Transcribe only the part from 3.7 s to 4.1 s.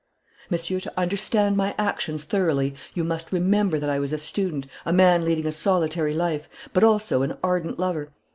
that I